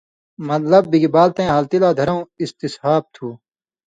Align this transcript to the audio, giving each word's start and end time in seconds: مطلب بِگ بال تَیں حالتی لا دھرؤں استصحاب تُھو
مطلب 0.49 0.83
بِگ 0.91 1.03
بال 1.13 1.29
تَیں 1.35 1.51
حالتی 1.53 1.77
لا 1.81 1.89
دھرؤں 1.97 2.21
استصحاب 2.43 3.03
تُھو 3.13 3.27